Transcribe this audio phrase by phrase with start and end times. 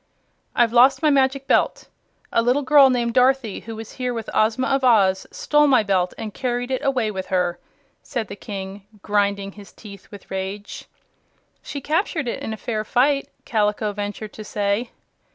[0.55, 1.87] "I've lost my Magic Belt.
[2.31, 6.15] A little girl named Dorothy, who was here with Ozma of Oz, stole my Belt
[6.17, 7.59] and carried it away with her,"
[8.01, 10.85] said the King, grinding his teeth with rage.
[11.61, 14.89] "She captured it in a fair fight," Kaliko ventured to say.